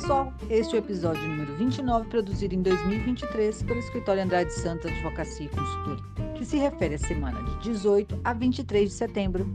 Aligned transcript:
pessoal, 0.00 0.32
este 0.48 0.76
é 0.76 0.78
o 0.78 0.82
episódio 0.82 1.22
número 1.28 1.54
29, 1.56 2.08
produzido 2.08 2.54
em 2.54 2.62
2023 2.62 3.62
pelo 3.64 3.80
Escritório 3.80 4.22
Andrade 4.22 4.50
Santos 4.50 4.90
Advocacia 4.90 5.44
e 5.44 5.48
Consultoria, 5.50 6.32
que 6.38 6.44
se 6.46 6.56
refere 6.56 6.94
à 6.94 6.98
semana 6.98 7.42
de 7.42 7.58
18 7.58 8.18
a 8.24 8.32
23 8.32 8.88
de 8.88 8.94
setembro. 8.94 9.46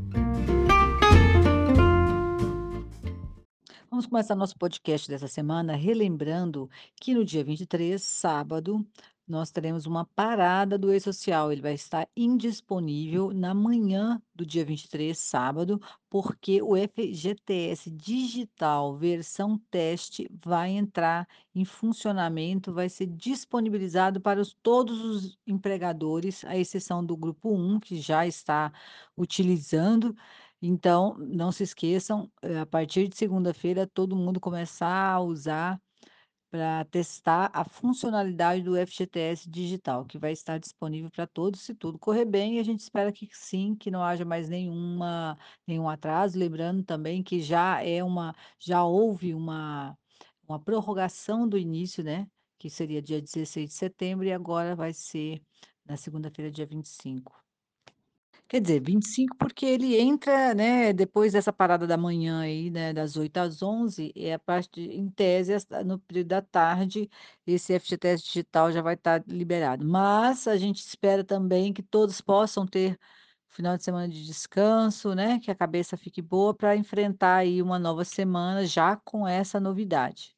Vamos 3.89 4.05
começar 4.05 4.36
nosso 4.36 4.55
podcast 4.55 5.10
dessa 5.10 5.28
semana 5.28 5.76
relembrando 5.76 6.70
que 7.02 7.16
no 7.16 7.25
dia 7.25 7.43
23, 7.43 8.00
sábado, 8.00 8.86
nós 9.28 9.50
teremos 9.52 9.86
uma 9.86 10.05
parada 10.05 10.78
do 10.78 10.94
e-social. 10.94 11.52
Ele 11.52 11.62
vai 11.62 11.74
estar 11.74 12.07
indisponível 12.16 13.32
na 13.34 13.54
manhã 13.54 14.21
do 14.34 14.46
dia 14.46 14.64
23, 14.64 15.18
sábado, 15.18 15.82
porque 16.10 16.61
o 16.61 16.75
FGTS 16.75 17.89
Digital 17.92 18.96
versão 18.98 19.57
teste 19.71 20.29
vai 20.43 20.71
entrar 20.71 21.28
em 21.54 21.65
funcionamento, 21.65 22.74
vai 22.74 22.88
ser 22.89 23.07
disponibilizado 23.07 24.21
para 24.21 24.39
os, 24.39 24.54
todos 24.61 25.01
os 25.01 25.37
empregadores, 25.48 26.43
à 26.46 26.56
exceção 26.57 27.04
do 27.04 27.18
grupo 27.18 27.51
1, 27.56 27.79
que 27.79 27.98
já 27.98 28.28
está 28.28 28.71
utilizando. 29.18 30.15
Então, 30.62 31.15
não 31.20 31.51
se 31.51 31.64
esqueçam, 31.64 32.31
eh, 32.42 32.59
a 32.59 32.66
partir 32.66 33.08
de 33.08 33.16
segunda-feira, 33.17 33.86
todo 33.88 34.16
mundo 34.16 34.39
começar 34.39 35.14
a 35.14 35.20
usar 35.22 35.81
para 36.55 36.86
testar 36.86 37.52
a 37.53 37.66
funcionalidade 37.66 38.61
do 38.64 38.77
FGTS 38.77 39.50
digital, 39.50 40.05
que 40.05 40.17
vai 40.17 40.31
estar 40.31 40.58
disponível 40.58 41.11
para 41.11 41.28
todos 41.28 41.59
se 41.61 41.75
tudo 41.75 42.00
correr 42.00 42.23
bem, 42.23 42.55
e 42.55 42.59
a 42.59 42.64
gente 42.64 42.80
espera 42.80 43.11
que 43.11 43.28
sim, 43.33 43.75
que 43.75 43.91
não 43.91 44.02
haja 44.02 44.23
mais 44.23 44.47
nenhuma 44.47 45.38
nenhum 45.67 45.89
atraso, 45.89 46.39
lembrando 46.39 46.81
também 46.83 47.22
que 47.22 47.41
já 47.41 47.84
é 47.84 48.02
uma 48.02 48.34
já 48.58 48.86
houve 48.86 49.34
uma 49.34 49.97
uma 50.47 50.59
prorrogação 50.59 51.47
do 51.47 51.58
início, 51.58 52.03
né, 52.03 52.28
que 52.58 52.69
seria 52.69 53.02
dia 53.02 53.22
16 53.22 53.69
de 53.69 53.75
setembro 53.75 54.25
e 54.25 54.31
agora 54.31 54.75
vai 54.75 54.94
ser 54.94 55.42
na 55.86 55.97
segunda-feira, 55.97 56.52
dia 56.52 56.66
25. 56.66 57.45
Quer 58.48 58.62
dizer, 58.62 58.80
25 58.80 59.36
porque 59.38 59.66
ele 59.66 59.98
entra, 60.00 60.54
né, 60.54 60.94
depois 60.94 61.34
dessa 61.34 61.52
parada 61.52 61.88
da 61.88 61.98
manhã 61.98 62.42
aí, 62.42 62.70
né, 62.70 62.94
das 62.94 63.18
8 63.18 63.38
às 63.38 63.64
11, 63.64 64.12
e 64.16 64.32
a 64.32 64.38
parte 64.38 64.80
em 64.82 65.10
tese, 65.10 65.54
no 65.84 65.98
período 66.00 66.28
da 66.28 66.42
tarde, 66.44 67.10
esse 67.46 67.74
FGTS 67.74 68.24
digital 68.24 68.72
já 68.72 68.82
vai 68.84 68.94
estar 68.94 69.24
liberado. 69.28 69.84
Mas 69.88 70.48
a 70.48 70.58
gente 70.58 70.78
espera 70.80 71.24
também 71.24 71.74
que 71.74 71.82
todos 71.82 72.22
possam 72.22 72.68
ter 72.68 73.00
final 73.50 73.78
de 73.78 73.84
semana 73.84 74.08
de 74.08 74.24
descanso, 74.26 75.16
né, 75.16 75.40
que 75.40 75.50
a 75.50 75.56
cabeça 75.56 75.98
fique 75.98 76.22
boa 76.22 76.54
para 76.54 76.76
enfrentar 76.76 77.38
aí 77.38 77.62
uma 77.64 77.80
nova 77.80 78.06
semana 78.06 78.64
já 78.66 78.96
com 78.98 79.28
essa 79.28 79.59
novidade. 79.59 80.36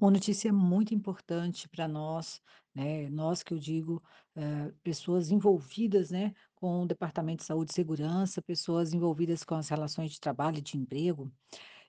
Uma 0.00 0.10
notícia 0.10 0.52
muito 0.52 0.94
importante 0.94 1.68
para 1.68 1.88
nós, 1.88 2.40
né, 2.74 3.08
nós 3.10 3.42
que 3.42 3.54
eu 3.54 3.58
digo, 3.58 4.02
eh, 4.36 4.72
pessoas 4.82 5.30
envolvidas, 5.30 6.10
né, 6.10 6.34
com 6.56 6.82
o 6.82 6.86
Departamento 6.86 7.38
de 7.42 7.46
Saúde 7.46 7.70
e 7.70 7.74
Segurança, 7.74 8.42
pessoas 8.42 8.92
envolvidas 8.92 9.44
com 9.44 9.54
as 9.54 9.68
relações 9.68 10.12
de 10.12 10.20
trabalho 10.20 10.58
e 10.58 10.62
de 10.62 10.76
emprego, 10.76 11.30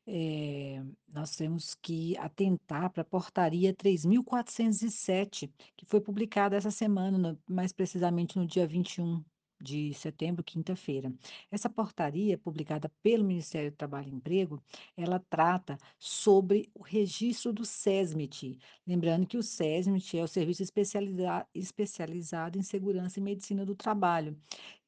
eh, 0.06 0.84
nós 1.10 1.36
temos 1.36 1.76
que 1.76 2.18
atentar 2.18 2.90
para 2.92 3.02
a 3.02 3.06
portaria 3.06 3.73
3.407, 3.73 5.52
que 5.76 5.86
foi 5.86 6.00
publicada 6.00 6.56
essa 6.56 6.72
semana, 6.72 7.38
mais 7.50 7.73
precisamente 7.73 8.38
no 8.38 8.45
dia 8.48 8.68
21 8.68 9.23
de 9.60 9.94
setembro, 9.94 10.44
quinta-feira. 10.44 11.14
Essa 11.52 11.70
portaria, 11.70 12.38
publicada 12.38 12.92
pelo 13.02 13.24
Ministério 13.24 13.72
do 13.72 13.78
Trabalho 13.78 14.10
e 14.10 14.16
Emprego, 14.16 14.62
ela 14.96 15.20
trata 15.30 15.78
sobre 15.98 16.70
o 16.74 16.84
registro 16.84 17.52
do 17.52 17.66
SESMIT. 17.66 18.60
Lembrando 18.86 19.26
que 19.26 19.38
o 19.38 19.44
SESMIT 19.44 20.17
é 20.17 20.23
o 20.23 20.28
Serviço 20.28 20.64
Especializa- 20.64 21.48
Especializado 21.54 22.58
em 22.58 22.64
Segurança 22.64 23.20
e 23.20 23.23
Medicina 23.23 23.66
do 23.66 23.76
Trabalho. 23.76 24.38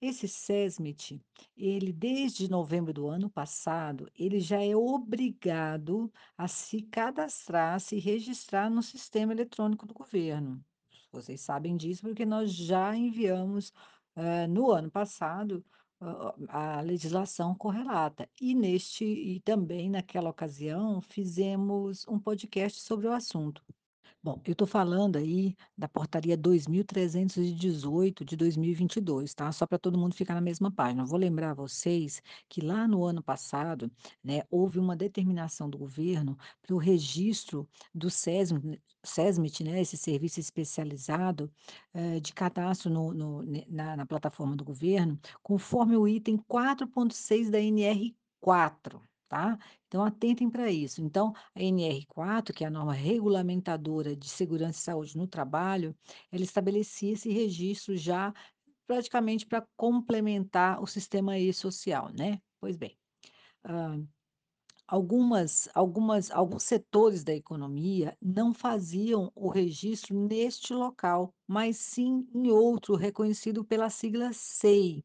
Esse 0.01 0.27
SESMIT, 0.27 1.21
ele 1.57 1.91
desde 1.91 2.49
novembro 2.49 2.93
do 2.93 3.07
ano 3.07 3.29
passado, 3.29 4.09
ele 4.17 4.39
já 4.39 4.63
é 4.63 4.75
obrigado 4.75 6.11
a 6.37 6.47
se 6.47 6.81
cadastrar, 6.83 7.79
se 7.79 7.99
registrar 7.99 8.69
no 8.69 8.81
sistema 8.81 9.33
eletrônico 9.33 9.85
do 9.85 9.93
governo. 9.93 10.63
Vocês 11.11 11.41
sabem 11.41 11.75
disso 11.75 12.03
porque 12.03 12.25
nós 12.25 12.53
já 12.53 12.95
enviamos, 12.95 13.73
eh, 14.19 14.47
no 14.47 14.71
ano 14.71 14.91
passado, 14.91 15.65
a 15.99 16.77
a 16.79 16.81
legislação 16.81 17.55
correlata. 17.55 18.29
E 18.39 18.55
neste 18.55 19.05
e 19.05 19.39
também 19.41 19.89
naquela 19.89 20.29
ocasião 20.29 21.01
fizemos 21.01 22.07
um 22.07 22.19
podcast 22.19 22.81
sobre 22.81 23.07
o 23.07 23.13
assunto. 23.13 23.63
Bom, 24.21 24.41
eu 24.45 24.51
estou 24.51 24.67
falando 24.67 25.15
aí 25.17 25.55
da 25.77 25.87
portaria 25.87 26.35
2318 26.35 28.25
de 28.25 28.35
2022, 28.35 29.33
tá? 29.33 29.49
Só 29.51 29.65
para 29.65 29.79
todo 29.79 29.97
mundo 29.97 30.13
ficar 30.13 30.33
na 30.35 30.41
mesma 30.41 30.69
página. 30.69 31.03
Eu 31.03 31.07
Vou 31.07 31.17
lembrar 31.17 31.51
a 31.51 31.53
vocês 31.53 32.21
que 32.49 32.59
lá 32.59 32.85
no 32.85 33.05
ano 33.05 33.23
passado, 33.23 33.89
né, 34.21 34.41
houve 34.51 34.77
uma 34.77 34.93
determinação 34.95 35.69
do 35.69 35.77
governo 35.77 36.37
para 36.61 36.75
o 36.75 36.77
registro 36.77 37.67
do 37.95 38.09
SESM, 38.09 38.77
SESMIT, 39.05 39.63
né, 39.63 39.79
esse 39.81 39.95
serviço 39.97 40.39
especializado 40.41 41.49
eh, 41.93 42.19
de 42.19 42.33
cadastro 42.33 42.89
no, 42.91 43.13
no- 43.13 43.43
na, 43.69 43.95
na 43.95 44.05
plataforma 44.05 44.53
do 44.55 44.65
governo, 44.65 45.17
conforme 45.41 45.95
o 45.95 46.05
item 46.07 46.37
4.6 46.45 47.49
da 47.49 47.59
NR4. 47.59 49.01
Tá? 49.29 49.59
Então, 49.87 50.03
atentem 50.03 50.49
para 50.49 50.71
isso. 50.71 51.01
Então, 51.03 51.33
a 51.55 51.61
NR4, 51.61 52.53
que 52.55 52.63
é 52.63 52.67
a 52.67 52.71
norma 52.71 52.93
regulamentadora 52.93 54.15
de 54.15 54.27
segurança 54.27 54.79
e 54.79 54.83
saúde 54.83 55.15
no 55.17 55.27
trabalho, 55.27 55.95
ela 56.31 56.43
estabelecia 56.43 57.13
esse 57.13 57.31
registro 57.31 57.95
já 57.95 58.33
praticamente 58.87 59.45
para 59.47 59.65
complementar 59.77 60.81
o 60.81 60.87
sistema 60.87 61.37
e-social, 61.39 62.09
né? 62.17 62.39
Pois 62.59 62.77
bem, 62.77 62.97
hã, 63.65 64.07
algumas 64.87 65.69
algumas 65.73 66.31
alguns 66.31 66.63
setores 66.63 67.23
da 67.23 67.33
economia 67.33 68.17
não 68.21 68.53
faziam 68.53 69.31
o 69.35 69.49
registro 69.49 70.15
neste 70.27 70.73
local, 70.73 71.33
mas 71.47 71.77
sim 71.77 72.27
em 72.35 72.49
outro 72.51 72.95
reconhecido 72.95 73.63
pela 73.65 73.89
sigla 73.89 74.31
SEI. 74.33 75.01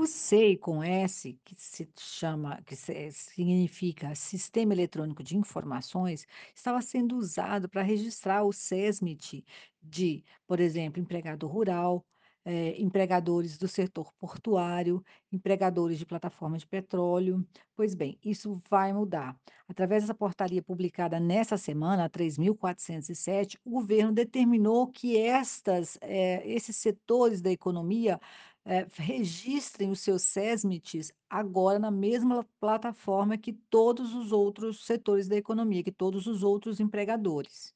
O 0.00 0.06
SEI 0.06 0.56
com 0.56 0.80
S, 0.80 1.36
que 1.44 1.56
se 1.58 1.88
chama, 1.98 2.62
que 2.62 2.76
significa 2.76 4.14
Sistema 4.14 4.72
Eletrônico 4.72 5.24
de 5.24 5.36
Informações, 5.36 6.24
estava 6.54 6.80
sendo 6.80 7.16
usado 7.16 7.68
para 7.68 7.82
registrar 7.82 8.44
o 8.44 8.52
SESMIT 8.52 9.44
de, 9.82 10.22
por 10.46 10.60
exemplo, 10.60 11.02
empregado 11.02 11.48
rural, 11.48 12.06
eh, 12.44 12.80
empregadores 12.80 13.58
do 13.58 13.66
setor 13.66 14.12
portuário, 14.20 15.04
empregadores 15.32 15.98
de 15.98 16.06
plataforma 16.06 16.56
de 16.56 16.66
petróleo. 16.66 17.44
Pois 17.74 17.92
bem, 17.92 18.16
isso 18.24 18.62
vai 18.70 18.92
mudar. 18.92 19.36
Através 19.68 20.04
dessa 20.04 20.14
portaria 20.14 20.62
publicada 20.62 21.18
nessa 21.18 21.58
semana, 21.58 22.04
a 22.04 22.08
3.407, 22.08 23.58
o 23.64 23.72
governo 23.72 24.12
determinou 24.12 24.86
que 24.86 25.18
estas, 25.18 25.98
eh, 26.00 26.42
esses 26.48 26.76
setores 26.76 27.42
da 27.42 27.50
economia 27.50 28.20
eh, 28.68 28.86
registrem 28.92 29.90
os 29.90 30.00
seus 30.00 30.22
SESMITs 30.22 31.10
agora 31.28 31.78
na 31.78 31.90
mesma 31.90 32.46
plataforma 32.60 33.38
que 33.38 33.54
todos 33.70 34.14
os 34.14 34.30
outros 34.30 34.84
setores 34.84 35.26
da 35.26 35.36
economia, 35.36 35.82
que 35.82 35.90
todos 35.90 36.26
os 36.26 36.42
outros 36.42 36.78
empregadores. 36.78 37.74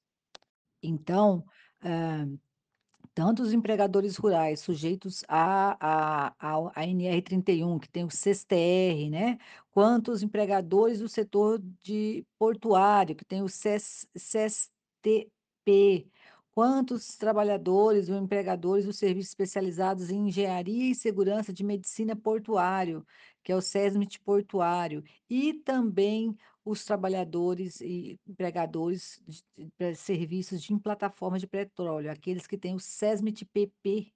Então, 0.83 1.47
eh, 1.83 2.27
tanto 3.15 3.43
os 3.43 3.55
empregadores 3.55 4.17
rurais 4.17 4.61
sujeitos 4.61 5.25
à 5.29 5.77
à 5.81 6.35
ao 6.39 6.69
à 6.69 6.83
NR31, 6.87 7.81
que 7.81 7.89
tem 7.89 8.05
o 8.05 8.11
SESTR, 8.11 9.11
né, 9.11 9.39
quanto 9.71 10.13
os 10.13 10.23
empregadores 10.23 10.99
do 11.01 11.09
setor 11.09 11.59
de 11.83 12.23
portuário, 12.39 13.17
que 13.17 13.25
tem 13.25 13.43
o 13.43 13.49
SES 13.49 14.07
SESTP, 14.15 16.12
quanto 16.55 16.95
os 16.95 17.17
trabalhadores 17.17 18.09
ou 18.09 18.17
empregadores 18.17 18.85
dos 18.85 18.99
serviços 18.99 19.31
especializados 19.31 20.11
em 20.11 20.29
engenharia 20.29 20.91
e 20.91 20.95
segurança 20.95 21.53
de 21.53 21.65
medicina 21.65 22.15
portuário, 22.15 23.07
que 23.43 23.51
é 23.53 23.57
o 23.57 23.61
SESMIT 23.63 24.21
portuário, 24.21 25.03
e 25.29 25.55
também 25.55 26.37
os 26.65 26.85
trabalhadores 26.85 27.81
e 27.81 28.21
empregadores 28.27 29.21
de 29.27 29.43
de 29.79 29.95
serviços 29.97 30.63
de 30.63 30.79
plataformas 30.79 31.41
de 31.41 31.47
petróleo, 31.47 32.11
aqueles 32.11 32.47
que 32.47 32.59
têm 32.59 32.75
o 32.75 32.81
SESMIT-PP 32.81 34.13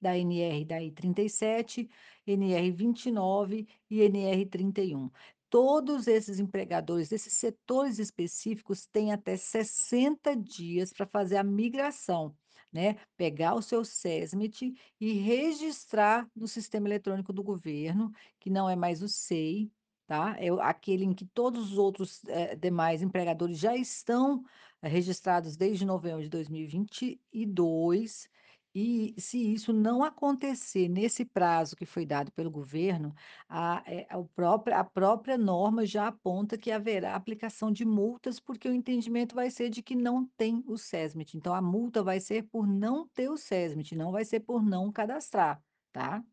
da 0.00 0.16
NR 0.16 0.64
da 0.64 0.82
I-37, 0.82 1.88
NR-29 2.26 3.66
e 3.90 4.00
NR-31. 4.00 5.10
Todos 5.50 6.06
esses 6.06 6.38
empregadores 6.38 7.08
desses 7.08 7.32
setores 7.32 7.98
específicos 7.98 8.86
têm 8.86 9.12
até 9.12 9.36
60 9.36 10.36
dias 10.36 10.92
para 10.92 11.06
fazer 11.06 11.36
a 11.38 11.44
migração, 11.44 12.36
né, 12.72 12.96
pegar 13.16 13.54
o 13.54 13.62
seu 13.62 13.84
SESMIT 13.84 14.72
e 15.00 15.12
registrar 15.14 16.28
no 16.36 16.46
sistema 16.46 16.86
eletrônico 16.88 17.32
do 17.32 17.42
governo, 17.42 18.12
que 18.38 18.48
não 18.48 18.70
é 18.70 18.76
mais 18.76 19.02
o 19.02 19.08
SEI, 19.08 19.68
tá? 20.06 20.36
É 20.38 20.48
aquele 20.60 21.04
em 21.04 21.12
que 21.12 21.26
todos 21.26 21.72
os 21.72 21.78
outros, 21.78 22.22
eh, 22.28 22.54
demais 22.56 23.02
empregadores 23.02 23.58
já 23.58 23.76
estão 23.76 24.44
registrados 24.82 25.56
desde 25.56 25.84
novembro 25.84 26.22
de 26.22 26.28
2022, 26.28 28.28
e 28.74 29.14
se 29.18 29.52
isso 29.52 29.72
não 29.72 30.02
acontecer 30.04 30.88
nesse 30.88 31.24
prazo 31.24 31.74
que 31.76 31.84
foi 31.84 32.06
dado 32.06 32.30
pelo 32.32 32.50
governo, 32.50 33.12
a 33.48 33.82
eh, 33.86 34.06
própria 34.34 34.78
a 34.80 34.84
própria 34.84 35.36
norma 35.36 35.84
já 35.84 36.06
aponta 36.08 36.56
que 36.56 36.70
haverá 36.70 37.14
aplicação 37.14 37.72
de 37.72 37.84
multas, 37.84 38.38
porque 38.38 38.68
o 38.68 38.74
entendimento 38.74 39.34
vai 39.34 39.50
ser 39.50 39.70
de 39.70 39.82
que 39.82 39.96
não 39.96 40.24
tem 40.36 40.62
o 40.66 40.76
SESMIT, 40.78 41.36
então 41.36 41.54
a 41.54 41.60
multa 41.62 42.02
vai 42.02 42.20
ser 42.20 42.44
por 42.44 42.66
não 42.66 43.08
ter 43.08 43.28
o 43.28 43.36
SESMIT, 43.36 43.96
não 43.96 44.12
vai 44.12 44.24
ser 44.24 44.40
por 44.40 44.62
não 44.62 44.92
cadastrar, 44.92 45.62
tá? 45.92 46.24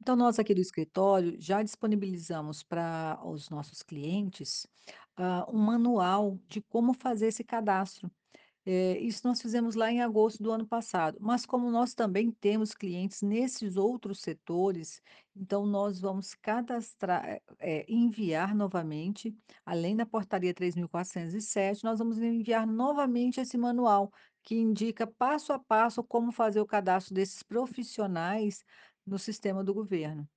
Então 0.00 0.16
nós 0.16 0.38
aqui 0.38 0.54
do 0.54 0.60
escritório 0.60 1.36
já 1.40 1.62
disponibilizamos 1.62 2.62
para 2.62 3.20
os 3.24 3.50
nossos 3.50 3.82
clientes, 3.82 4.66
hã, 5.18 5.44
um 5.48 5.58
manual 5.58 6.38
de 6.48 6.62
como 6.62 6.94
fazer 6.94 7.28
esse 7.28 7.44
cadastro. 7.44 8.10
Eh, 8.66 8.98
isso 9.00 9.26
nós 9.26 9.40
fizemos 9.40 9.74
lá 9.74 9.90
em 9.90 10.02
agosto 10.02 10.42
do 10.42 10.52
ano 10.52 10.66
passado, 10.66 11.18
mas 11.20 11.46
como 11.46 11.70
nós 11.70 11.94
também 11.94 12.30
temos 12.30 12.74
clientes 12.74 13.22
nesses 13.22 13.76
outros 13.76 14.20
setores, 14.20 15.00
então 15.34 15.64
nós 15.66 15.98
vamos 16.00 16.34
cadastrar, 16.34 17.40
eh, 17.58 17.86
enviar 17.88 18.54
novamente, 18.54 19.34
além 19.64 19.96
da 19.96 20.04
portaria 20.04 20.52
3407, 20.52 21.84
nós 21.84 21.98
vamos 21.98 22.18
enviar 22.18 22.66
novamente 22.66 23.40
esse 23.40 23.56
manual, 23.56 24.12
que 24.42 24.54
indica 24.56 25.06
passo 25.06 25.52
a 25.52 25.58
passo 25.58 26.02
como 26.04 26.30
fazer 26.32 26.60
o 26.60 26.66
cadastro 26.66 27.14
desses 27.14 27.42
profissionais 27.42 28.64
no 29.06 29.18
sistema 29.18 29.64
do 29.64 29.72
governo. 29.74 30.28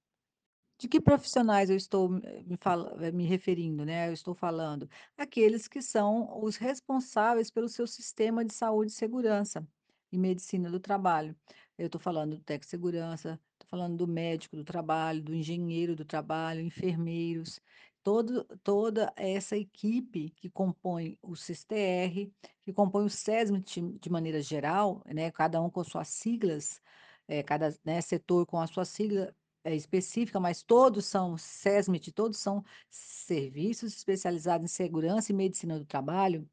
De 0.84 0.90
que 0.90 1.00
profissionais 1.00 1.70
eu 1.70 1.78
estou 1.78 2.10
me 2.10 2.58
fala 2.60 2.98
eh, 3.06 3.10
me 3.14 3.24
referindo, 3.26 3.86
né, 3.86 4.10
eu 4.10 4.14
estou 4.14 4.36
falando? 4.36 4.90
Aqueles 5.18 5.66
que 5.66 5.82
são 5.82 6.38
os 6.44 6.58
responsáveis 6.58 7.50
pelo 7.50 7.70
seu 7.70 7.88
sistema 7.88 8.44
de 8.44 8.54
saúde 8.54 8.92
e 8.92 8.96
segurança, 8.96 9.66
e 10.12 10.18
medicina 10.18 10.70
do 10.70 10.82
trabalho. 10.82 11.38
Eu 11.78 11.86
estou 11.86 12.02
falando 12.02 12.36
do 12.36 12.44
tecsegurança, 12.44 13.40
estou 13.54 13.70
falando 13.70 13.96
do 13.96 14.06
médico 14.06 14.58
do 14.58 14.66
trabalho, 14.66 15.24
do 15.24 15.34
engenheiro 15.34 15.96
do 15.96 16.04
trabalho, 16.04 16.60
enfermeiros, 16.60 17.62
todo 18.04 18.44
toda 18.62 19.14
essa 19.16 19.56
equipe 19.56 20.32
que 20.32 20.50
compõe 20.50 21.18
o 21.22 21.34
SISTR, 21.34 22.30
que 22.62 22.74
compõe 22.74 23.06
o 23.06 23.10
SESMIT 23.10 23.82
de 24.02 24.10
maneira 24.10 24.42
geral, 24.42 25.02
né, 25.06 25.32
cada 25.32 25.62
um 25.62 25.70
com 25.70 25.82
suas 25.82 26.10
siglas, 26.10 26.82
eh, 27.28 27.42
cada, 27.42 27.74
né, 27.86 28.02
setor 28.02 28.46
com 28.46 28.60
a 28.60 28.68
sua 28.68 28.84
sigla, 28.84 29.24
eh, 29.24 29.34
específica, 29.66 30.40
mas 30.40 30.62
todos 30.64 31.06
são 31.06 31.38
SESMIT, 31.38 32.12
todos 32.12 32.38
são 32.40 32.64
serviços 32.90 33.94
especializados 33.94 34.66
em 34.66 34.74
segurança 34.74 35.32
e 35.32 35.36
medicina 35.36 35.80
do 35.80 35.86
trabalho, 35.86 36.48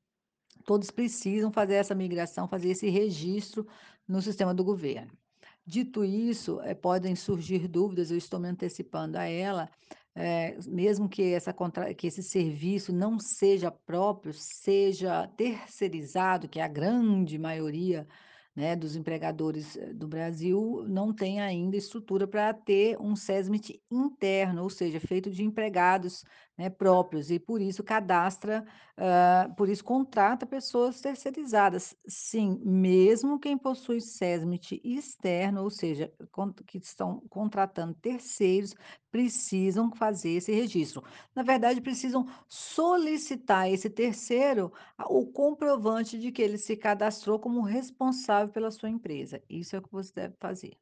todos 0.65 0.91
precisam 0.91 1.53
fazer 1.53 1.75
essa 1.75 1.95
migração, 1.95 2.47
fazer 2.47 2.71
esse 2.71 2.89
registro 2.89 3.67
no 4.07 4.21
sistema 4.23 4.55
do 4.55 4.65
governo. 4.65 5.13
Dito 5.65 6.05
isso, 6.05 6.61
eh, 6.63 6.75
podem 6.75 7.15
surgir 7.15 7.69
dúvidas, 7.69 8.11
eu 8.11 8.17
estou 8.17 8.41
me 8.41 8.49
antecipando 8.49 9.19
a 9.19 9.25
ela, 9.25 9.71
eh, 10.15 10.57
mesmo 10.67 11.09
que 11.09 11.23
essa 11.33 11.55
que 11.97 12.07
esse 12.07 12.23
serviço 12.23 12.93
não 12.93 13.19
seja 13.19 13.71
próprio, 13.71 14.33
seja 14.35 15.29
terceirizado, 15.37 16.49
que 16.49 16.59
é 16.59 16.63
a 16.63 16.69
grande 16.69 17.39
maioria, 17.39 18.07
né, 18.61 18.77
dos 18.77 18.95
empregadores, 18.95 19.75
eh, 19.77 19.95
do 19.95 20.07
Brasil, 20.07 20.85
não 20.87 21.15
tem 21.15 21.41
ainda 21.41 21.77
estrutura 21.79 22.29
para 22.29 22.53
ter 22.53 23.01
um 23.01 23.17
SESMIT 23.17 23.83
interno, 23.91 24.63
ou 24.63 24.69
seja, 24.69 25.01
feito 25.01 25.31
de 25.31 25.43
empregados, 25.43 26.23
né, 26.61 26.69
próprios, 26.71 27.31
e 27.31 27.39
por 27.39 27.61
isso 27.61 27.83
cadastra, 27.83 28.65
hã, 28.99 29.51
por 29.57 29.69
isso 29.69 29.83
contrata 29.83 30.47
pessoas 30.47 31.01
terceirizadas. 31.01 31.97
Sim, 32.07 32.61
mesmo 32.63 33.39
quem 33.41 33.57
possui 33.57 34.01
SESMIT 34.01 34.79
externo, 34.85 35.63
ou 35.63 35.71
seja, 35.71 36.13
que 36.67 36.77
estão 36.79 37.21
contratando 37.31 37.95
terceiros, 37.95 38.75
precisam 39.11 39.91
fazer 39.95 40.33
esse 40.33 40.53
registro. 40.53 41.03
Na 41.35 41.43
verdade, 41.43 41.81
precisam 41.81 42.27
solicitar 42.47 43.71
esse 43.71 43.89
terceiro 43.89 44.71
a 44.99 45.07
o 45.11 45.27
comprovante 45.33 46.19
de 46.19 46.31
que 46.31 46.43
ele 46.43 46.59
se 46.59 46.77
cadastrou 46.77 47.39
como 47.39 47.63
responsável 47.63 48.53
pela 48.53 48.71
sua 48.71 48.91
empresa, 48.91 49.43
isso 49.49 49.75
é 49.75 49.79
o 49.79 49.83
que 49.83 49.91
você 49.93 50.13
deve 50.15 50.35
fazer. 50.39 50.77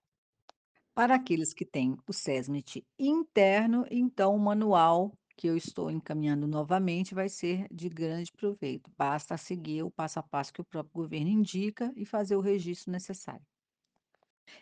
Para 0.95 1.15
aqueles 1.15 1.55
que 1.55 1.65
têm 1.65 1.97
o 2.09 2.13
SESMIT 2.13 2.85
interno, 2.99 3.87
então 3.91 4.35
o 4.35 4.39
manual 4.39 5.13
que 5.39 5.47
eu 5.49 5.57
estou 5.57 5.91
encaminhando 5.91 6.47
novamente 6.49 7.15
vai 7.15 7.29
ser 7.31 7.69
de 7.73 7.89
grande 7.89 8.33
proveito, 8.33 8.91
basta 8.99 9.37
seguir 9.39 9.85
o 9.85 9.91
passo 9.91 10.19
a 10.21 10.25
passo 10.25 10.53
que 10.53 10.61
o 10.61 10.67
próprio 10.67 10.93
governo 11.05 11.29
indica 11.31 11.93
e 11.97 12.05
fazer 12.05 12.37
o 12.37 12.41
registro 12.41 12.93
necessário. 12.93 13.47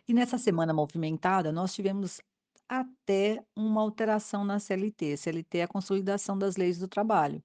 E 0.08 0.14
nessa 0.14 0.38
semana 0.38 0.72
movimentada, 0.74 1.52
nós 1.52 1.74
tivemos 1.74 2.20
até 2.68 3.44
uma 3.56 3.80
alteração 3.80 4.44
na 4.44 4.58
CLT, 4.58 5.16
CLT 5.16 5.58
é 5.58 5.62
a 5.64 5.68
consolidação 5.68 6.36
das 6.36 6.56
leis 6.56 6.78
do 6.78 6.88
trabalho, 6.88 7.42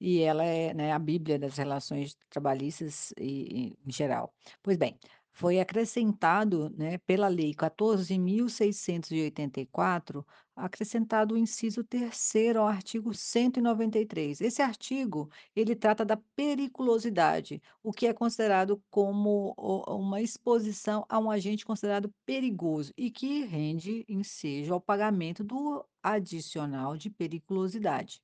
e 0.00 0.20
ela 0.20 0.44
é, 0.44 0.74
né, 0.74 0.92
a 0.92 0.98
bíblia 0.98 1.38
das 1.38 1.56
relações 1.58 2.16
trabalhistas 2.30 3.12
e 3.18 3.70
e 3.72 3.78
em 3.86 3.92
geral. 3.92 4.34
Pois 4.62 4.76
bem, 4.78 4.98
foi 5.38 5.60
acrescentado, 5.60 6.68
né, 6.76 6.98
pela 6.98 7.28
lei 7.28 7.54
14.684, 7.54 10.26
acrescentado 10.56 11.36
o 11.36 11.38
inciso 11.38 11.84
3º 11.84 12.56
ao 12.56 12.66
artigo 12.66 13.14
193. 13.14 14.40
Esse 14.40 14.60
artigo, 14.60 15.30
ele 15.54 15.76
trata 15.76 16.04
da 16.04 16.16
periculosidade, 16.34 17.62
o 17.84 17.92
que 17.92 18.08
é 18.08 18.12
considerado 18.12 18.82
como 18.90 19.54
uma 19.86 20.20
exposição 20.20 21.06
a 21.08 21.20
um 21.20 21.30
agente 21.30 21.64
considerado 21.64 22.12
perigoso, 22.26 22.92
e 22.96 23.08
que 23.08 23.44
rende 23.44 24.04
ensejo 24.08 24.74
ao 24.74 24.80
pagamento 24.80 25.44
do 25.44 25.84
adicional 26.02 26.96
de 26.96 27.10
periculosidade. 27.10 28.20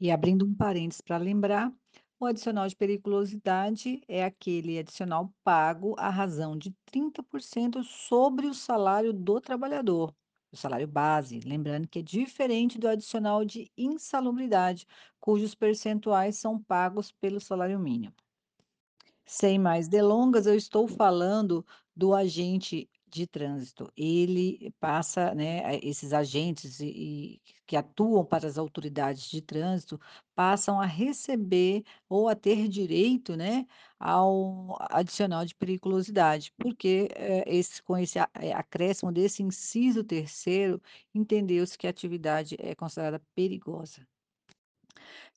E 0.00 0.12
abrindo 0.12 0.46
um 0.46 0.54
parênteses 0.54 1.00
para 1.00 1.16
lembrar, 1.16 1.72
o 2.20 2.26
adicional 2.26 2.66
de 2.66 2.74
periculosidade 2.74 4.02
é 4.08 4.24
aquele 4.24 4.78
adicional 4.78 5.32
pago 5.44 5.94
à 5.98 6.08
razão 6.08 6.56
de 6.56 6.74
30% 6.90 7.84
sobre 7.84 8.46
o 8.46 8.54
salário 8.54 9.12
do 9.12 9.40
trabalhador, 9.40 10.12
o 10.50 10.56
salário 10.56 10.88
base, 10.88 11.40
lembrando 11.40 11.86
que 11.86 12.00
é 12.00 12.02
diferente 12.02 12.78
do 12.78 12.88
adicional 12.88 13.44
de 13.44 13.70
insalubridade, 13.76 14.86
cujos 15.20 15.54
percentuais 15.54 16.36
são 16.38 16.60
pagos 16.60 17.12
pelo 17.12 17.40
salário 17.40 17.78
mínimo. 17.78 18.14
Sem 19.24 19.58
mais 19.58 19.88
delongas, 19.88 20.46
eu 20.46 20.56
estou 20.56 20.88
falando 20.88 21.64
do 21.94 22.14
agente 22.14 22.90
de 23.10 23.26
trânsito. 23.26 23.90
Ele 23.96 24.72
passa, 24.80 25.34
né, 25.34 25.78
esses 25.82 26.12
agentes 26.12 26.80
e 26.80 26.86
e 26.88 27.40
que 27.66 27.76
atuam 27.76 28.24
para 28.24 28.46
as 28.48 28.56
autoridades 28.58 29.28
de 29.28 29.42
trânsito, 29.42 30.00
passam 30.34 30.80
a 30.80 30.86
receber 30.86 31.82
ou 32.08 32.28
a 32.28 32.34
ter 32.34 32.66
direito, 32.68 33.36
né, 33.36 33.66
ao 34.00 34.76
adicional 34.90 35.44
de 35.44 35.54
periculosidade, 35.54 36.50
porque, 36.58 37.08
eh, 37.14 37.44
esse 37.46 37.82
com 37.82 37.96
esse 37.98 38.18
eh, 38.18 38.52
acréscimo 38.54 39.12
desse 39.12 39.42
inciso 39.42 40.02
3º, 40.04 40.80
entendeu-se 41.14 41.76
que 41.76 41.86
a 41.86 41.90
atividade 41.90 42.56
é 42.58 42.74
considerada 42.74 43.20
perigosa. 43.34 44.06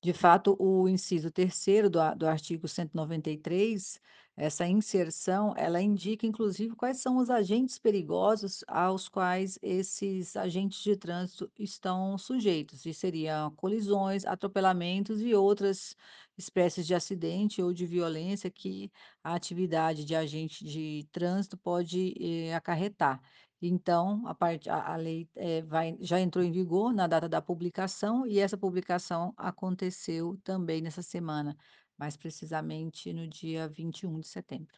De 0.03 0.13
fato, 0.13 0.55
o 0.59 0.87
inciso 0.89 1.29
3º 1.31 1.87
do 1.89 1.99
do 2.15 2.27
artigo 2.27 2.67
193, 2.67 3.99
essa 4.41 4.65
inserção, 4.67 5.53
ela 5.57 5.81
indica 5.81 6.25
inclusive 6.25 6.75
quais 6.75 6.97
são 7.01 7.17
os 7.17 7.29
agentes 7.29 7.77
perigosos 7.77 8.63
aos 8.67 9.07
quais 9.07 9.59
esses 9.61 10.35
agentes 10.35 10.81
de 10.83 10.95
trânsito 10.97 11.51
estão 11.59 12.17
sujeitos, 12.17 12.85
e 12.85 12.93
seriam 12.93 13.51
colisões, 13.55 14.25
atropelamentos 14.25 15.21
e 15.21 15.35
outras 15.35 15.95
espécies 16.37 16.87
de 16.87 16.95
acidente 16.95 17.61
ou 17.61 17.73
de 17.73 17.85
violência 17.85 18.49
que 18.49 18.91
a 19.23 19.35
atividade 19.35 20.05
de 20.05 20.15
agente 20.15 20.65
de 20.65 21.07
trânsito 21.11 21.57
pode, 21.57 22.13
eh, 22.19 22.53
acarretar. 22.55 23.21
Então, 23.63 24.25
a 24.27 24.33
parte 24.33 24.69
a 24.69 24.93
a 24.93 24.95
lei, 24.95 25.29
eh, 25.35 25.61
vai 25.61 25.95
já 26.01 26.19
entrou 26.19 26.43
em 26.43 26.51
vigor 26.51 26.91
na 26.93 27.05
data 27.07 27.29
da 27.29 27.41
publicação, 27.41 28.25
e 28.25 28.39
essa 28.39 28.57
publicação 28.57 29.33
aconteceu 29.37 30.35
também 30.43 30.81
nessa 30.81 31.03
semana, 31.03 31.55
mais 32.01 32.17
precisamente 32.17 33.13
no 33.13 33.27
dia 33.27 33.67
21 33.69 34.19
de 34.19 34.27
setembro. 34.27 34.75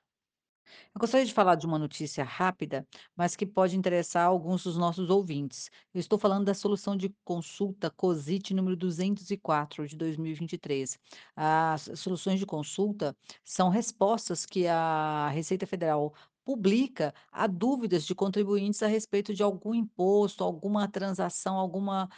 Eu 0.94 1.00
gostaria 1.00 1.26
de 1.26 1.34
falar 1.34 1.56
de 1.56 1.66
uma 1.66 1.80
notícia 1.80 2.22
rápida, 2.22 2.86
mas 3.16 3.34
que 3.34 3.46
pode 3.46 3.78
interessar 3.78 4.28
alguns 4.28 4.64
dos 4.64 4.76
nossos 4.76 5.10
ouvintes. 5.10 5.70
Eu 5.94 6.02
estou 6.02 6.20
falando 6.20 6.46
da 6.46 6.54
solução 6.54 6.98
de 6.98 7.16
consulta 7.24 7.90
COSIT 7.90 8.54
número 8.54 8.76
204 8.76 9.88
de 9.88 9.96
2023. 9.96 11.00
As 11.34 11.90
soluções 11.96 12.40
de 12.40 12.46
consulta 12.46 13.16
são 13.44 13.70
respostas 13.70 14.46
que 14.46 14.68
a 14.68 15.30
Receita 15.30 15.66
Federal 15.66 16.14
publica 16.46 17.14
há 17.32 17.48
dúvidas 17.48 18.06
de 18.06 18.16
contribuintes 18.16 18.82
a 18.84 18.88
respeito 18.88 19.34
de 19.34 19.44
algum 19.44 19.74
imposto, 19.74 20.44
alguma 20.44 20.88
transação, 20.88 21.58
alguma, 21.58 22.10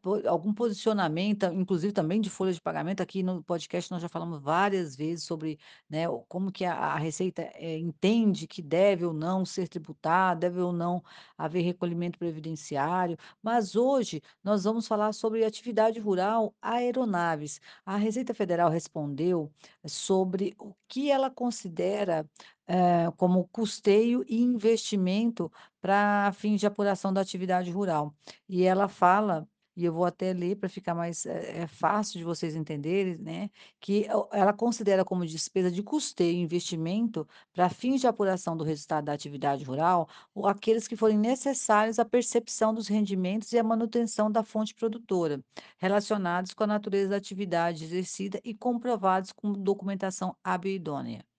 po 0.00 0.26
algum 0.26 0.52
posicionamento, 0.54 1.46
inclusive 1.46 1.92
também 1.92 2.20
de 2.20 2.30
folha 2.30 2.52
de 2.52 2.60
pagamento. 2.60 3.02
Aqui 3.02 3.22
no 3.22 3.42
podcast 3.42 3.90
nós 3.90 4.02
já 4.02 4.08
falamos 4.08 4.40
várias 4.42 4.96
vezes 4.96 5.24
sobre, 5.24 5.58
né, 5.88 6.04
como 6.28 6.50
que 6.52 6.64
a 6.64 6.72
a 6.92 6.96
Receita, 6.98 7.42
eh, 7.54 7.78
entende 7.78 8.46
que 8.46 8.62
deve 8.62 9.04
ou 9.04 9.12
não 9.14 9.44
ser 9.44 9.68
tributado, 9.68 10.40
deve 10.40 10.60
ou 10.60 10.72
não 10.72 11.02
haver 11.36 11.62
recolhimento 11.62 12.18
previdenciário. 12.18 13.16
Mas 13.42 13.76
hoje 13.76 14.22
nós 14.42 14.64
vamos 14.64 14.86
falar 14.86 15.12
sobre 15.12 15.44
atividade 15.44 15.98
rural, 16.00 16.54
aeronaves. 16.60 17.60
A 17.84 17.96
Receita 17.96 18.34
Federal 18.34 18.70
respondeu 18.70 19.50
sobre 19.86 20.54
o 20.58 20.74
que 20.88 21.10
ela 21.10 21.30
considera, 21.30 22.28
eh, 22.72 23.10
como 23.18 23.46
custeio 23.48 24.24
e 24.26 24.40
investimento 24.40 25.52
para 25.80 26.32
fins 26.32 26.58
de 26.60 26.66
apuração 26.66 27.12
da 27.12 27.20
atividade 27.20 27.70
rural. 27.70 28.14
E 28.48 28.64
ela 28.64 28.88
fala, 28.88 29.46
e 29.76 29.84
eu 29.84 29.92
vou 29.92 30.04
até 30.06 30.32
ler 30.32 30.56
para 30.56 30.68
ficar 30.70 30.94
mais, 30.94 31.26
eh 31.26 31.62
eh, 31.62 31.66
fácil 31.66 32.18
de 32.18 32.24
vocês 32.24 32.54
entenderem, 32.56 33.18
né, 33.18 33.50
que 33.80 34.06
ela 34.32 34.52
considera 34.54 35.04
como 35.04 35.26
despesa 35.26 35.70
de 35.70 35.82
custeio 35.82 36.32
e 36.34 36.40
investimento 36.40 37.28
para 37.52 37.68
fins 37.68 38.00
de 38.00 38.06
apuração 38.06 38.56
do 38.56 38.64
resultado 38.64 39.04
da 39.04 39.12
atividade 39.12 39.64
rural, 39.64 40.08
aqueles 40.46 40.88
que 40.88 40.96
forem 40.96 41.18
necessários 41.18 41.98
à 41.98 42.04
percepção 42.06 42.72
dos 42.74 42.88
rendimentos 42.88 43.52
e 43.52 43.58
à 43.58 43.62
manutenção 43.62 44.30
da 44.30 44.42
fonte 44.42 44.74
produtora, 44.74 45.42
relacionados 45.78 46.54
com 46.54 46.64
a 46.64 46.66
natureza 46.66 47.10
da 47.10 47.16
atividade 47.16 47.84
exercida 47.84 48.40
e 48.44 48.54
comprovados 48.54 49.30
com 49.32 49.52
documentação 49.52 50.34
hábil 50.42 50.72
idônea. 50.72 51.31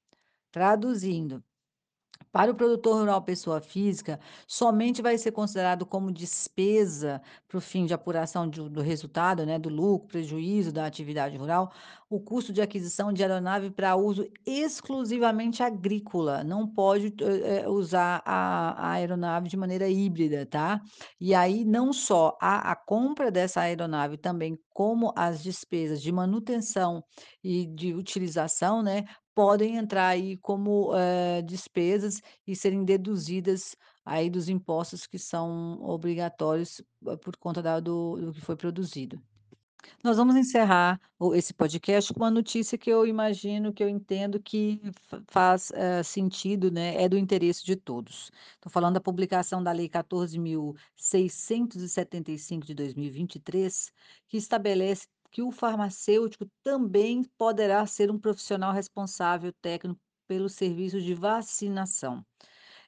Traduzindo, 0.54 1.44
para 2.32 2.52
o 2.52 2.56
produtor 2.56 2.98
rural 3.00 3.22
pessoa 3.24 3.62
física, 3.62 4.20
somente 4.48 5.02
vai 5.02 5.18
ser 5.18 5.32
considerado 5.34 5.86
como 5.86 6.12
despesa 6.12 7.22
para 7.48 7.58
o 7.58 7.62
fim 7.62 7.86
de 7.86 7.94
apuração 7.94 8.50
de 8.50 8.70
do 8.70 8.82
resultado, 8.82 9.46
né, 9.46 9.60
do 9.60 9.70
lucro, 9.70 10.08
prejuízo 10.10 10.72
da 10.74 10.86
atividade 10.86 11.38
rural, 11.38 11.72
o 12.10 12.20
custo 12.22 12.54
de 12.54 12.62
aquisição 12.62 13.14
de 13.14 13.24
aeronave 13.24 13.72
para 13.72 13.96
uso 13.98 14.28
exclusivamente 14.46 15.64
agrícola, 15.64 16.44
não 16.44 16.68
pode, 16.68 17.14
eh, 17.22 17.70
usar 17.70 18.22
a 18.26 18.90
a 18.90 18.92
aeronave 18.94 19.50
de 19.50 19.58
maneira 19.58 19.90
híbrida, 19.90 20.46
tá. 20.46 20.82
E 21.20 21.36
aí 21.36 21.66
não 21.66 21.94
só 21.94 22.38
a 22.42 22.72
a 22.74 22.76
compra 22.76 23.32
dessa 23.32 23.62
aeronave, 23.62 24.18
também 24.18 24.58
como 24.74 25.14
as 25.18 25.44
despesas 25.44 26.02
de 26.02 26.12
manutenção 26.12 27.04
e 27.44 27.66
de 27.68 27.94
utilização, 27.94 28.84
né, 28.84 29.04
podem 29.36 29.78
entrar 29.78 30.08
aí 30.10 30.38
como, 30.40 30.94
eh, 30.96 31.42
despesas 31.44 32.22
e 32.48 32.56
serem 32.56 32.84
deduzidas 32.86 33.76
aí 34.06 34.30
dos 34.30 34.50
impostos 34.50 35.08
que 35.08 35.18
são 35.20 35.80
obrigatórios, 35.82 36.82
hã, 37.08 37.18
por 37.18 37.36
conta 37.38 37.62
da 37.62 37.80
do 37.80 38.18
do 38.18 38.34
que 38.34 38.42
foi 38.42 38.56
produzido. 38.58 39.20
Nós 40.04 40.18
vamos 40.18 40.36
encerrar 40.36 41.00
esse 41.36 41.54
podcast 41.54 42.14
com 42.14 42.20
uma 42.20 42.32
notícia 42.32 42.78
que 42.78 42.90
eu 42.90 43.06
imagino, 43.08 43.74
que 43.74 43.84
eu 43.84 43.90
entendo 43.90 44.40
que 44.42 44.82
fa 45.02 45.22
faz, 45.28 45.72
eh, 45.72 46.04
sentido, 46.04 46.70
né, 46.72 47.02
é 47.02 47.08
do 47.10 47.18
interesse 47.18 47.64
de 47.66 47.76
todos. 47.76 48.32
Estou 48.56 48.72
falando 48.72 48.96
da 48.96 49.02
publicação 49.02 49.64
da 49.64 49.72
Lei 49.72 49.90
14.675 49.90 52.66
de 52.66 52.74
2023, 52.74 53.92
que 54.28 54.38
estabelece 54.38 55.08
que 55.32 55.42
o 55.42 55.52
farmacêutico 55.52 56.46
também 56.62 57.24
poderá 57.38 57.86
ser 57.88 58.12
um 58.12 58.20
profissional 58.20 58.74
responsável 58.74 59.52
técnico 59.62 60.00
pelos 60.28 60.54
serviços 60.54 61.04
de 61.04 61.14
vacinação. 61.14 62.24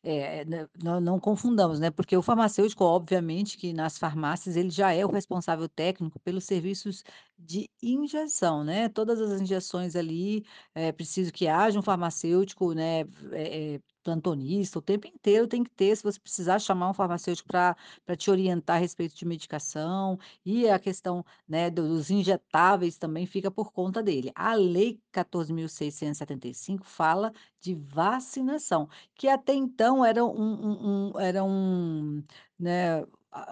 É, 0.08 0.46
né, 0.46 0.68
não 0.84 1.02
não 1.02 1.20
confundamos, 1.20 1.80
né, 1.80 1.90
porque 1.90 2.16
o 2.16 2.22
farmacêutico, 2.22 2.84
obviamente, 2.84 3.58
que 3.58 3.74
nas 3.74 3.98
farmácias 3.98 4.56
ele 4.56 4.70
já 4.70 4.94
é 4.94 5.04
o 5.04 5.10
responsável 5.10 5.68
técnico 5.68 6.20
pelos 6.20 6.44
serviços 6.44 7.04
de 7.38 7.70
injeção, 7.84 8.64
né, 8.64 8.90
todas 8.90 9.20
as 9.22 9.42
injeções 9.42 9.96
ali, 9.96 10.44
é 10.74 10.92
preciso 10.92 11.32
que 11.34 11.48
haja 11.48 11.78
um 11.80 11.82
farmacêutico, 11.82 12.74
né, 12.74 13.02
eh, 13.34 13.80
plantonista, 14.04 14.80
o 14.80 14.82
tempo 14.82 15.08
inteiro 15.08 15.48
tem 15.48 15.64
que 15.64 15.70
ter, 15.72 15.96
se 15.96 16.04
você 16.04 16.20
precisar 16.20 16.60
chamar 16.60 16.90
um 16.92 16.94
farmacêutico 16.94 17.48
pra 17.50 17.76
te 18.18 18.30
orientar 18.32 18.78
a 18.78 18.80
respeito 18.80 19.16
de 19.16 19.26
medicação, 19.26 20.18
e 20.46 20.70
a 20.70 20.80
questão, 20.80 21.26
né, 21.48 21.70
dos 21.70 22.10
injetáveis 22.12 22.98
também 22.98 23.26
fica 23.26 23.52
por 23.52 23.72
conta 23.72 24.02
dele. 24.04 24.32
A 24.36 24.54
Lei 24.54 25.00
14.675 25.12 26.86
fala 26.88 27.32
de 27.60 27.74
vacinação, 27.76 28.88
que 29.16 29.28
até 29.28 29.54
então 29.54 30.06
era 30.06 30.24
um 30.24 30.32
um 30.32 31.10
um 31.16 31.20
era 31.20 31.44
um, 31.44 32.24
né, 32.60 33.04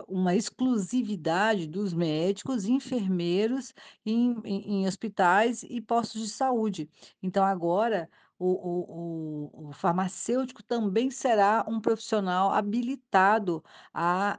uma 0.08 0.36
exclusividade 0.36 1.68
dos 1.68 1.94
médicos, 1.94 2.66
enfermeiros 2.66 3.74
em 4.06 4.36
em 4.46 4.82
em 4.84 4.88
hospitais 4.88 5.64
e 5.64 5.82
postos 5.82 6.22
de 6.22 6.30
saúde. 6.30 6.90
Então 7.22 7.44
agora 7.46 8.10
o 8.40 9.50
o 9.54 9.70
o 9.70 9.72
farmacêutico 9.74 10.64
também 10.64 11.10
será 11.12 11.64
um 11.68 11.80
profissional 11.80 12.52
habilitado 12.52 13.64
a 13.94 14.38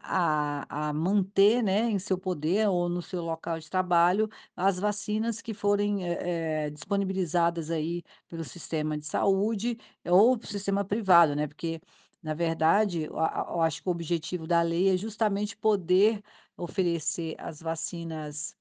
a 0.67 0.89
a 0.89 0.93
manter, 0.93 1.63
né, 1.63 1.91
em 1.91 1.99
seu 1.99 2.19
poder 2.19 2.69
ou 2.69 2.89
no 2.89 3.01
seu 3.03 3.23
local 3.23 3.59
de 3.59 3.71
trabalho, 3.71 4.29
as 4.57 4.79
vacinas 4.79 5.41
que 5.41 5.55
forem, 5.55 6.05
eh, 6.07 6.71
disponibilizadas 6.71 7.71
aí 7.71 8.03
pelo 8.29 8.45
sistema 8.45 8.99
de 8.99 9.07
saúde 9.07 9.79
ou 10.07 10.39
sistema 10.45 10.85
privado, 10.85 11.35
né, 11.37 11.47
porque, 11.47 11.81
na 12.25 12.35
verdade, 12.35 13.05
eu 13.05 13.61
acho 13.63 13.83
que 13.83 13.89
o 13.89 13.93
objetivo 13.93 14.47
da 14.49 14.63
lei 14.63 14.89
é 14.95 14.97
justamente 14.97 15.57
poder 15.57 16.23
oferecer 16.57 17.37
as 17.39 17.61
vacinas, 17.63 18.57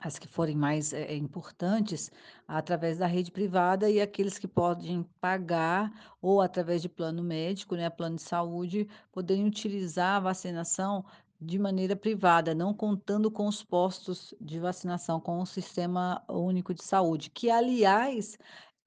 as 0.00 0.18
que 0.18 0.28
forem 0.28 0.56
mais, 0.56 0.92
eh, 0.92 1.14
importantes, 1.16 2.10
através 2.48 2.98
da 2.98 3.06
rede 3.06 3.30
privada 3.32 3.90
e 3.90 4.00
aqueles 4.00 4.38
que 4.38 4.48
podem 4.48 5.04
pagar 5.20 5.92
ou 6.22 6.40
através 6.40 6.82
de 6.82 6.88
plano 6.88 7.22
médico, 7.22 7.76
né, 7.76 7.90
plano 7.90 8.16
de 8.16 8.22
saúde, 8.22 8.88
poderem 9.12 9.46
utilizar 9.46 10.16
a 10.16 10.20
vacinação 10.20 11.04
de 11.40 11.58
maneira 11.58 11.96
privada, 11.96 12.54
não 12.54 12.74
contando 12.74 13.30
com 13.30 13.46
os 13.48 13.62
postos 13.64 14.34
de 14.40 14.58
vacinação, 14.58 15.20
com 15.20 15.40
o 15.40 15.46
Sistema 15.46 16.22
Único 16.28 16.74
de 16.74 16.84
Saúde, 16.84 17.30
que 17.30 17.50
aliás, 17.50 18.38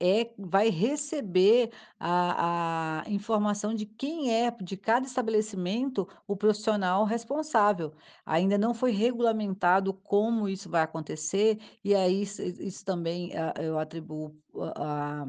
é 0.03 0.33
vai 0.38 0.69
receber 0.69 1.72
a 2.00 3.01
a 3.05 3.10
informação 3.10 3.74
de 3.74 3.86
quem 3.86 4.31
é, 4.33 4.51
de 4.51 4.77
cada 4.77 5.05
estabelecimento, 5.05 6.07
o 6.27 6.36
profissional 6.36 7.05
responsável. 7.05 7.93
Ainda 8.25 8.57
não 8.57 8.74
foi 8.74 8.91
regulamentado 8.91 9.93
como 9.93 10.48
isso 10.50 10.69
vai 10.69 10.81
acontecer, 10.83 11.60
e 11.83 11.95
aí 11.95 12.22
isso 12.24 12.41
isso 12.41 12.83
também, 12.86 13.31
ah, 13.38 13.53
eu 13.62 13.79
atribuo 13.79 14.43
a 14.75 15.25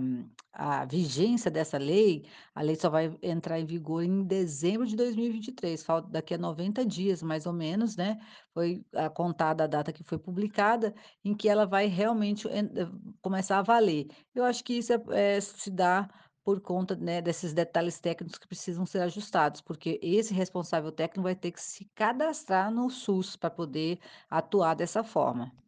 a 0.57 0.85
vigência 0.85 1.51
dessa 1.51 1.77
lei, 1.79 2.25
a 2.55 2.63
lei 2.63 2.77
só 2.77 2.89
vai 2.89 3.19
entrar 3.21 3.59
em 3.59 3.67
vigor 3.67 4.05
em 4.05 4.23
dezembro 4.23 4.87
de 4.87 4.95
2023, 4.95 5.83
falta 5.85 6.09
daqui 6.09 6.33
a 6.35 6.39
90 6.39 6.87
dias 6.87 7.23
mais 7.25 7.45
ou 7.45 7.53
menos, 7.53 7.97
né, 7.97 8.19
foi 8.53 8.85
a 8.95 9.11
contada 9.11 9.65
a 9.65 9.67
data 9.67 9.93
que 9.93 10.05
foi 10.05 10.17
publicada, 10.19 10.95
em 11.25 11.35
que 11.35 11.49
ela 11.49 11.67
vai 11.67 11.87
realmente 11.87 12.47
en 12.49 12.71
começar 13.21 13.59
a 13.59 13.63
valer. 13.63 14.07
Eu 14.35 14.45
acho 14.45 14.63
que 14.65 14.75
isso 14.75 14.93
é 14.93 15.37
é 15.37 15.41
se 15.41 15.71
dá 15.71 16.09
por 16.45 16.61
conta, 16.61 16.95
né, 16.95 17.21
desses 17.23 17.53
detalhes 17.55 17.99
técnicos 18.01 18.39
que 18.39 18.47
precisam 18.47 18.85
ser 18.87 19.01
ajustados, 19.01 19.61
porque 19.61 19.99
esse 20.03 20.33
responsável 20.35 20.93
técnico 20.93 21.23
vai 21.23 21.35
ter 21.35 21.51
que 21.53 21.61
se 21.63 21.87
cadastrar 21.95 22.71
no 22.71 22.91
SUS 22.91 23.35
para 23.37 23.51
poder 23.51 23.99
atuar 24.31 24.75
dessa 24.75 25.03
forma. 25.03 25.64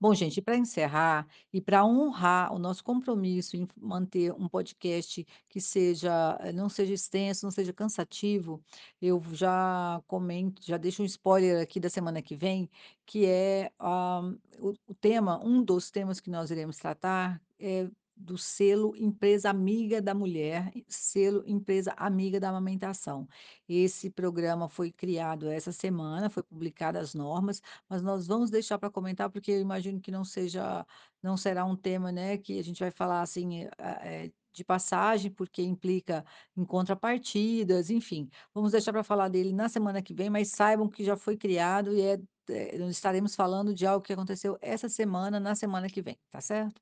Bom 0.00 0.14
gente, 0.14 0.40
para 0.42 0.56
encerrar, 0.56 1.26
e 1.52 1.60
para 1.60 1.84
honrar 1.84 2.52
o 2.52 2.58
nosso 2.58 2.82
compromisso 2.84 3.56
em 3.56 3.66
manter 3.80 4.32
um 4.32 4.48
podcast 4.48 5.26
que 5.48 5.60
seja 5.60 6.38
não 6.54 6.68
seja 6.68 6.92
extenso, 6.94 7.46
não 7.46 7.50
seja 7.50 7.72
cansativo, 7.72 8.62
eu 9.00 9.22
já 9.32 10.02
comento 10.06 10.62
já 10.64 10.76
deixo 10.76 11.02
um 11.02 11.06
spoiler 11.06 11.62
aqui 11.62 11.80
da 11.80 11.90
semana 11.90 12.22
que 12.22 12.36
vem, 12.36 12.70
que 13.06 13.26
é, 13.26 13.72
ah, 13.78 14.22
o 14.58 14.94
tema 14.94 15.38
um 15.44 15.62
dos 15.62 15.90
temas 15.90 16.20
que 16.20 16.30
nós 16.30 16.50
iremos 16.50 16.76
tratar 16.78 17.40
é 17.58 17.88
do 18.16 18.38
selo 18.38 18.94
Empresa 18.96 19.50
Amiga 19.50 20.00
da 20.00 20.14
Mulher, 20.14 20.72
selo 20.88 21.42
Empresa 21.46 21.92
Amiga 21.96 22.38
da 22.40 22.48
Amamentação. 22.50 23.28
Esse 23.68 24.10
programa 24.10 24.68
foi 24.68 24.92
criado 24.92 25.48
essa 25.50 25.72
semana, 25.72 26.30
foi 26.30 26.42
publicada 26.42 27.00
as 27.00 27.14
normas, 27.14 27.60
mas 27.88 28.02
nós 28.02 28.26
vamos 28.26 28.50
deixar 28.50 28.78
para 28.78 28.90
comentar, 28.90 29.30
porque 29.30 29.50
eu 29.52 29.60
imagino 29.60 30.00
que 30.00 30.10
não 30.10 30.24
seja 30.24 30.86
não 31.22 31.36
será 31.36 31.64
um 31.64 31.76
tema, 31.76 32.12
né, 32.12 32.36
que 32.36 32.58
a 32.58 32.62
gente 32.64 32.80
vai 32.80 32.90
falar 32.90 33.22
assim, 33.22 33.66
ah, 33.78 34.00
eh, 34.06 34.30
de 34.52 34.64
passagem, 34.64 35.30
porque 35.30 35.62
implica 35.62 36.24
em 36.56 36.64
contrapartidas, 36.64 37.90
enfim. 37.90 38.28
Vamos 38.54 38.72
deixar 38.72 38.92
para 38.92 39.02
falar 39.02 39.28
dele 39.28 39.52
na 39.52 39.68
semana 39.68 40.00
que 40.02 40.14
vem, 40.14 40.30
mas 40.30 40.48
saibam 40.50 40.88
que 40.88 41.04
já 41.04 41.16
foi 41.16 41.36
criado 41.36 41.92
e 41.94 42.00
é 42.02 42.18
é 42.50 42.76
estaremos 42.88 43.34
falando 43.34 43.74
de 43.74 43.86
algo 43.86 44.04
que 44.04 44.12
aconteceu 44.12 44.58
essa 44.60 44.86
semana, 44.88 45.40
na 45.40 45.54
semana 45.54 45.88
que 45.88 46.02
vem, 46.02 46.18
tá 46.30 46.40
certo? 46.42 46.80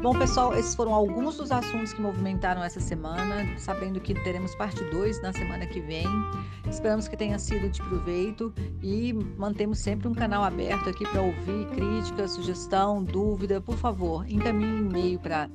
Bom, 0.00 0.16
pessoal, 0.16 0.54
esses 0.54 0.76
foram 0.76 0.94
alguns 0.94 1.36
dos 1.36 1.50
assuntos 1.50 1.92
que 1.92 2.00
movimentaram 2.00 2.62
essa 2.62 2.78
semana, 2.78 3.58
sabendo 3.58 4.00
que 4.00 4.14
teremos 4.14 4.54
parte 4.54 4.84
2 4.84 5.20
na 5.20 5.32
semana 5.32 5.66
que 5.66 5.80
vem. 5.80 6.06
Esperamos 6.70 7.08
que 7.08 7.16
tenha 7.16 7.36
sido 7.36 7.68
de 7.68 7.82
proveito 7.82 8.54
e 8.80 9.12
mantemos 9.36 9.80
sempre 9.80 10.06
um 10.06 10.14
canal 10.14 10.44
aberto 10.44 10.88
aqui 10.88 11.04
para 11.04 11.20
ouvir 11.20 11.66
crítica, 11.74 12.28
sugestão, 12.28 13.02
dúvida. 13.02 13.60
Por 13.60 13.76
favor, 13.76 14.24
encaminhe 14.30 14.78
e-mail 14.78 15.18
para 15.18 15.50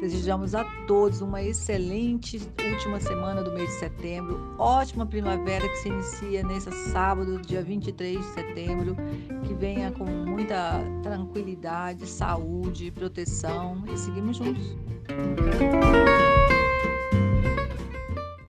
Desejamos 0.00 0.54
a 0.54 0.64
todos 0.86 1.20
uma 1.20 1.42
excelente 1.42 2.40
última 2.72 3.00
semana 3.00 3.42
do 3.42 3.52
mês 3.52 3.68
de 3.68 3.80
setembro, 3.80 4.54
ótima 4.56 5.04
primavera 5.04 5.68
que 5.68 5.76
se 5.78 5.88
inicia 5.88 6.44
nesse 6.44 6.70
sábado, 6.92 7.42
dia 7.42 7.62
23 7.62 8.16
de 8.16 8.24
setembro, 8.28 8.96
que 9.44 9.54
venha 9.54 9.90
com 9.92 10.04
muita 10.04 10.80
tranquilidade, 11.02 12.06
saúde, 12.06 12.90
proteção 12.90 13.82
e 13.92 13.96
seguimos 13.96 14.36
juntos. 14.36 14.76